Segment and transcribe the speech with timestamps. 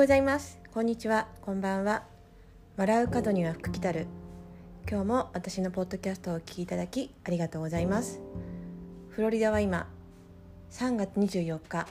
[0.00, 0.58] ございます。
[0.72, 1.28] こんにちは。
[1.42, 2.04] こんばんは。
[2.78, 4.06] 笑う角には福来たる。
[4.90, 8.18] 今日も私のポッドキャストをお聞きいただきありがとうございます。
[9.10, 9.90] フロリダは今
[10.70, 11.86] 3月24日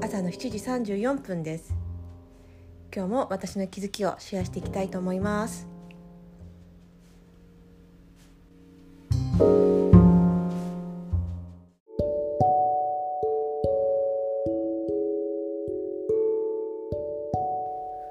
[0.00, 1.72] 朝の7時34分です。
[2.92, 5.68] 今日も私の気づきをシェアしていきたいと思います。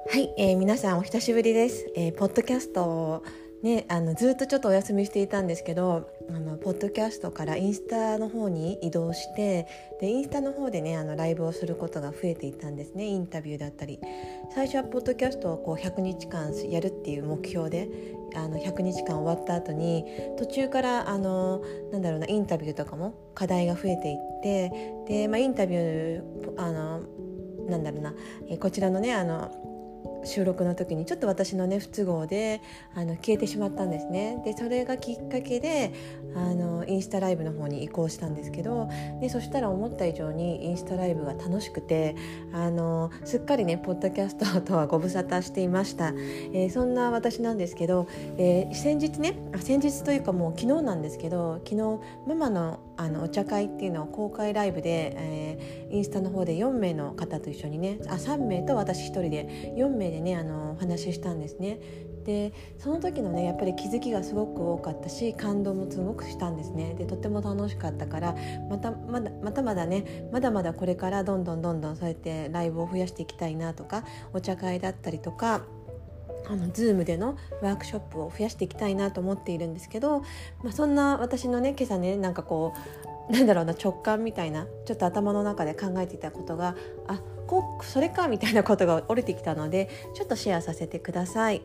[0.08, 1.90] はい、えー、皆さんお久しぶりです。
[1.96, 3.24] えー、ポッドキャストを
[3.62, 9.66] ね、あのずっとちょっとお休みしていたんですけどあのポッドキャストからインスタの方に移動して
[10.00, 13.98] でインスタの方でねあのライブをすることが増えていたんですねインタビューだったり
[14.54, 17.88] 最初はポッドキャストをこう100日間やるっていう目標で
[18.36, 20.04] あの100日間終わった後に
[20.38, 26.22] 途中からあのなんだろうなインタビューとかも課題が増えていってで、まあ、インタビュー
[26.56, 27.00] あの
[27.68, 28.14] なんだろうな、
[28.60, 29.75] こちらのねあの
[30.26, 32.60] 収録の時にちょっと私のね不都合で
[32.94, 34.42] あの消えてしまったんですね。
[34.44, 35.92] でそれがきっかけで
[36.34, 38.88] あのインスタライブの方に移行したんですけど
[39.20, 42.16] でそしたら思った以上にインスタライブが楽しくて
[42.52, 61.80] あのすっかりねポッドキャストとはご無沙汰していました、えー、そんな私なんですけど、えー、先日ね先日というかもう昨日なんですけど昨日ママのあのお茶会っていうのを公開ライブで、えー、インスタの方で4名の方と一緒にねあ3名と私1人で4名でねあのお話ししたんですね。
[62.26, 68.34] でその時のねやっぱり気づきがすごく多かったし感動もすごくしたんですねでとっても楽しかったから
[68.68, 75.62] またまだまたまだねまだまだこれからどんどんどんどんそうやってライブを増やしていきたいなとかお茶会だったりとか
[76.48, 80.20] あの Zoom でのワークショップを増やしていきたいなと思っているんですけど、
[80.62, 82.74] まあ、そんな私のね今朝ねなんかこ
[83.28, 86.76] う なんだろうな直感みたいなちょっと頭の中で考えていたことが
[87.08, 91.62] あこそれかみたいなことが降りてきたのでちょっとシェアさせてください。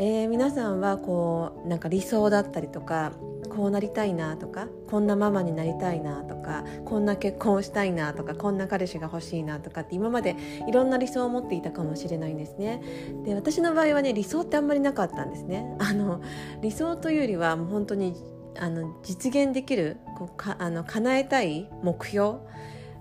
[0.00, 3.12] えー、皆さんはこうなんか理想だったりとか
[3.48, 10.36] こうなりたいなとかこんなママになりたいなとかこんな結婚をしたいなとかこんな彼氏が欲しいなとかって今まで
[10.68, 12.80] いろんな理想を持っていたかもしれないんですね。
[13.24, 15.66] で私の場合はね理想ってあんまりなかったんですね。
[15.80, 16.20] あの
[16.62, 18.14] 理想というよりはもう本当に
[18.60, 22.36] あの実現できるこうかあの叶えたい目標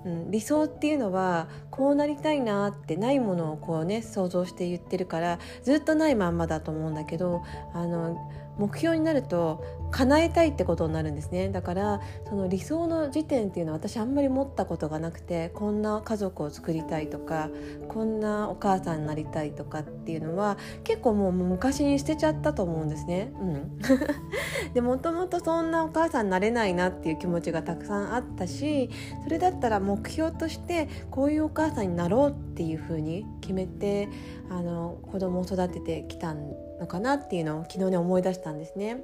[0.07, 8.17] うん、理想っていうのはこうなりたいなってないものをこうね想像して言ってるからずっとないまんまだと思うんだけどあの
[8.57, 17.49] 目標になると叶えたいってことになるんですねだからその理想の時点っていうのは私あんまり持ったことがなくてこんな家族を作りたいとか
[17.87, 23.31] こんなお母さんになりたいとかっていうのは結構もう昔に捨てちゃったと思うんですね。
[23.39, 23.79] うん、
[24.73, 28.89] でもともとそんなお母さんになれないなっていう気持ちがたくさんあったし
[29.23, 34.09] それだったら目標としてこういうお母さんになろうっていうふうに決めて
[34.49, 39.03] あの子供を育ててきたんですのかなっていうのを昨日ね思い出したんですね。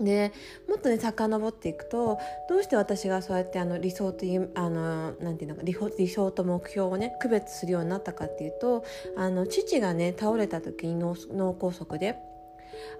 [0.00, 0.32] で
[0.68, 8.84] もっとね遡っていくとどうして私がそうやってあの理想というあのなんていうのか理想と目標をね区別するようになったかっていうと
[9.16, 12.16] あの父がね倒れた時に脳脳梗塞で。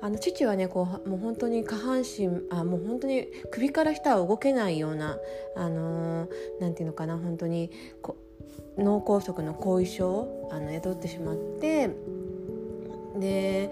[0.00, 5.19] あの父はねこうもう本当に下半身あもう本当に首から下は動けないような
[5.56, 7.70] あのー、なんていうのかな本当に
[8.03, 8.16] こ
[8.76, 11.91] 脳梗塞の後遺症をあの宿ってしまって
[13.20, 13.70] で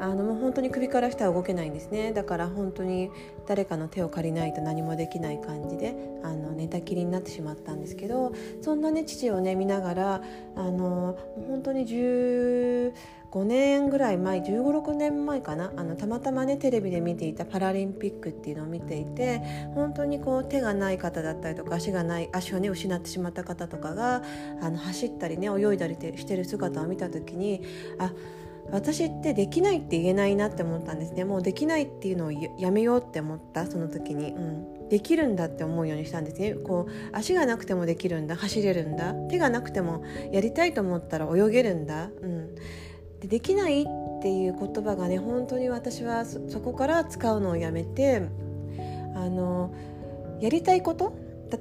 [0.00, 2.12] あのもう本当に首から下は動けないんですね。
[2.12, 3.10] だから本当に
[3.46, 10.22] 誰かの手を借りないと何もできない感じであの寝たきりになってしまったんですけどそんなね父をね見ながら
[10.56, 11.16] あの
[11.48, 12.92] 本当に15
[13.44, 19.40] 年ぐらい前1 5 6年前かなあのたまたまねテレビで見ていたパラリンピックっていうのを見ていて
[19.74, 24.22] 本当にこう手がない方だったりとか足がない足をね失ってしまった方とかが
[24.60, 27.62] あの走ったりね泳いだりしてる姿を見た時に
[27.98, 28.12] あっ
[28.70, 31.24] 私ってできないって言えないなって思ったんですね。
[31.24, 36.54] もうできないっていうのをやめようって思ったその時に、うん、できるんだって思うようにしたんですね。
[36.54, 39.14] こう足がなくてもできるんだ走れるんだ。
[39.30, 40.02] 手がなくても
[40.32, 42.54] やりたいと思ったら泳げるんだ、うん、
[43.20, 43.86] でできないっ
[44.22, 48.22] ていう言葉がね本当に私はそこから使うのをやめて
[49.14, 49.72] あの
[50.40, 51.12] やりたいこと？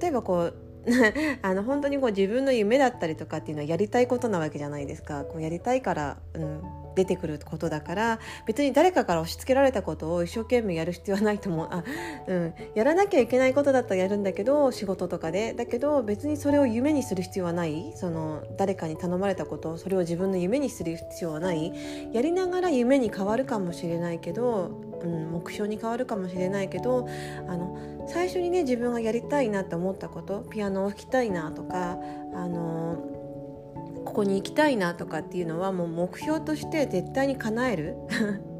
[0.01, 0.53] 例えばこう
[1.41, 5.23] あの本当にこう自分の夢だったりとかっていうのはやりたいことなわけじゃないですか。
[5.23, 6.61] こうやりたいから、うん、
[6.95, 11.67] 出てくることだから別に誰かから押し付けられたことを一生懸命やる必要はないと思う。
[11.71, 11.83] あ、
[12.27, 15.53] うん、やらなきゃいけないことだったらやるんだけど仕事とかで。
[15.53, 17.93] だけど別にそれを夢にする必要はない。
[17.95, 21.73] その誰かに頼まれたことをそれを自分の夢にする必要はない。
[22.11, 27.07] やりながら夢に変わるかもしれないけど、うん、目標に変わるかもしれないけど
[27.47, 31.97] あの最初にね自分がやりたいなって思ったことピアノを弾きたいなとか
[32.33, 33.13] あの
[34.05, 37.95] ここに行きたいなとかっていうのはもう目標として絶対に叶える。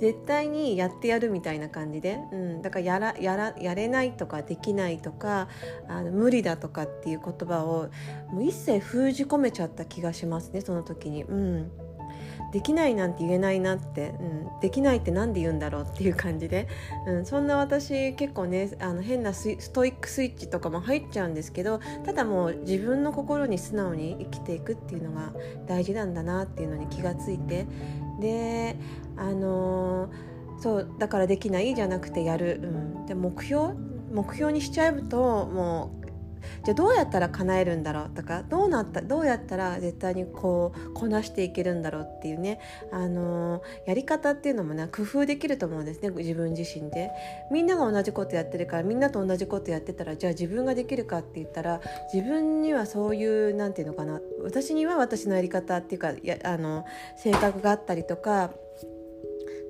[0.00, 5.46] 絶対にやってやるみたいな感じで、うん、だからやらやらやれないとかできないとか
[5.86, 7.88] あの無理だとかっていう言葉を
[8.32, 11.22] もう一切封じ込めちゃった気がしますねその時に。
[11.22, 11.70] うん。
[12.52, 14.22] できないなんて言えないなって、う
[14.56, 16.68] ん、できないって何で言うんだろうっていう感じで、
[17.06, 25.32] うん、そんな私結構ねあの変なストイックスイッチとかも入っちゃうんですけどただもう自分の心に素直に生きていくっていうのが
[25.66, 27.66] 大事なんだなっていうのに気がついて
[28.20, 28.76] で
[29.16, 33.74] あのー、そうだからできないじゃなくてやる、うん、で目標？
[34.12, 35.99] 目標にしちゃうともう
[36.64, 42.60] じゃあどうやったら叶えるんだろうとかどうなったどうやったら絶対にこうこなしていけるんだろうっていうね、
[42.92, 47.10] あのー、やり方っていうのもね工夫できると思うんですね自分自身で。
[47.50, 51.80] みんなが同じことやってるからみんなと同じことやってたらじゃあ自分ができるかって言ったら
[52.12, 56.84] 自分にはそういう何て言うのかな私には私のやり方っていうかやあの
[57.16, 58.50] 性格があったりとか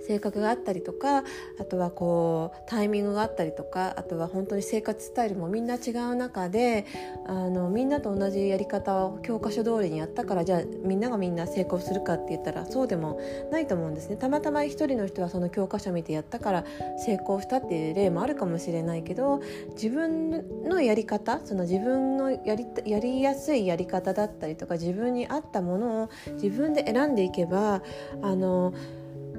[0.06, 1.24] 性格があったりとか
[1.58, 6.86] あとはこうタイミングがあったりとかあとは本当に生活スタイルもみんな違う中で
[7.26, 13.20] あのみんなと同じやり方を教科書通りにやったからじゃあみんながみんな成功するかって言ったらそうでも
[13.50, 14.16] ないと思うんですね。
[14.16, 16.64] たまたま一人の人はその教科書見てやったから
[17.04, 27.82] 成功したっていう例もあるかもしれないけど自分のやり方その自分のやりやりやすいやり方だったりとか自分に合ったものを自分で選んでいけば
[28.22, 28.72] あの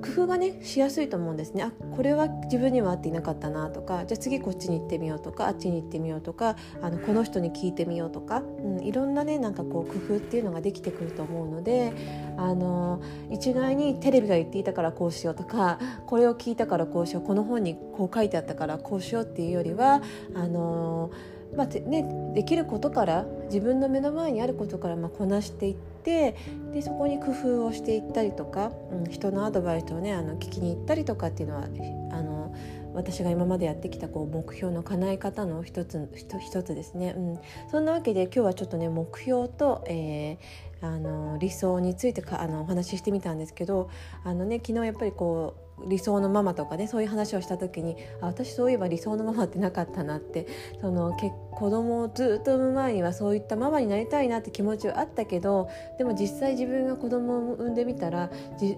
[0.02, 1.64] 工夫がねしやすいと思うんですね。
[1.64, 11.94] あこれは自分には合っていなかったなとかじゃあ次こっちに行ってみようとかあっちに行ってみようとかあのこの人に聞いてみようとか、うん、いろんなねなんかこう工夫っていうのができてくると思うので
[12.38, 20.02] あの一概にテレビが言っていたからこうしようとかこれを聞いたからこうしようこの本にこう書いてあったからこうしようっていうよりは
[20.34, 21.12] あの
[21.56, 26.36] まあね、できることから自分の目の前にあることからまあこなしていって
[26.74, 31.64] でそこに工夫をしていったりとか、うん、人のアドバイスをねあの聞きに行ったりとかっていうのは
[32.12, 32.56] あの
[32.94, 36.10] 私が今までやってきたこう目標の叶え方の一つ
[36.40, 37.40] 一つですね、うん、
[37.70, 43.90] そんなわけで今日はちょっとね目標と、えー、あの理想についてかあのお話ししてみたんですけど
[44.24, 50.48] あの、ね、昨日やっぱりこう理想のママとかねそういう話をした時にあ私そういえば理想のママってなかったなって
[50.80, 58.30] そのけ子供をずっと産む前にはそういったママになりたいなって気持ちはあったけどでも実際自分が子供を産んでみたら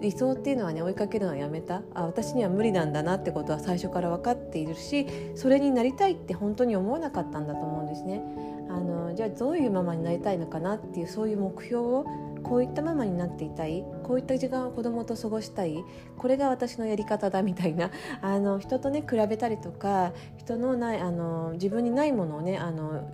[0.02, 8.22] 理想っていうのはね追いかけるのはやめたあ私には無理なんだなってことは最初から分かっているしそれになりたいって本当に思わなかったんだと思うんですね。
[8.70, 12.06] あのじゃあどういうママになりたいのかなっていうそういう目標を
[12.44, 13.84] こういったママになっていたい。
[14.04, 15.84] こういった時間を子供と過ごしたい。
[16.18, 17.90] これが私のやり方だみたいな。
[18.22, 23.10] あの人とね比べたりとか人のないあの自分にないものをねあの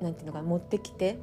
[0.00, 1.18] なんていうのか持ってきて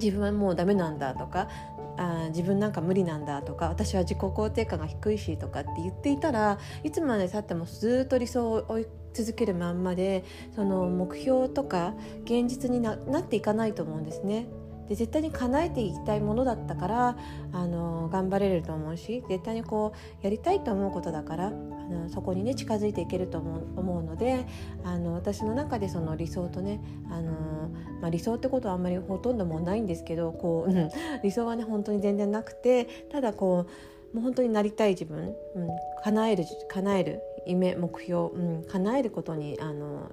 [0.00, 1.48] 自分はもうダメなんだとか
[1.96, 10.24] あ自分なんか無理なんだとか私は自己肯定感が低いしとかって言っていたらいつまでたってもずっと理想を追い続けるまんまで
[10.54, 11.94] その目標とか
[12.24, 14.46] 現実になっていかないと思うんですね。
[14.92, 17.16] で絶対に叶えていきたいものだったから
[17.52, 24.46] あの頑張れると思うし絶対にこうやりたいと思うことだからあのそこにね近づいていけると思うので
[24.84, 27.70] あの私の中でその理想とねあの、
[28.02, 33.66] まあ、理想ってことはあんまりほとんどもうないんですけどこう、理想はね本当に全然なくてただこ
[34.12, 35.68] うもう本当になりたい自分、うん、
[36.04, 40.10] 叶える叶える夢目標、うん、叶えることにあの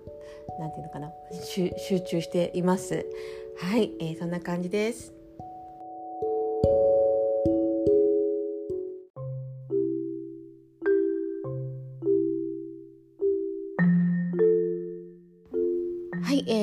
[0.59, 1.11] なんていうのかな
[1.45, 1.71] 集
[2.01, 3.05] 中しています。
[3.57, 5.18] はい、えー、そんな感じです。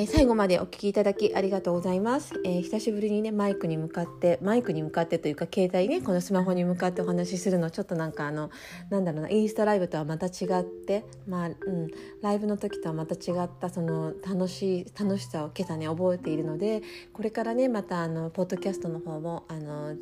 [0.09, 8.49] 最後までお聞きいただきありがとうございます、えー、久しぶりにねマイクに向かってマイクに向かってというか携帯ねこのスマホに向かってお話しするのちょっとなんかあの
[8.89, 11.87] なんだろうなインスタライブとはまた違ってまあうん
[12.21, 19.93] ライブの時とはまた違ったその楽しい楽しさを今朝ね覚えているのでこれからねまたあのポッドキャストの方もあの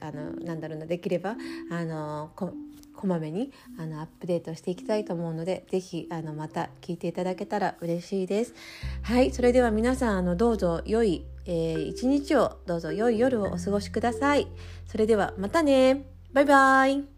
[0.00, 1.36] あのなんだろうなできれば
[1.70, 2.30] あの
[3.04, 8.54] こまめにあのアップデートしていきたいと思うので是非あのまた聞いていただけたら嬉しいです。
[9.02, 14.48] はいそれでは皆さんあのどうぞ良い、えー、一日をどうぞ良い夜をお過ごしください。
[14.86, 17.13] それではまたねバイバイ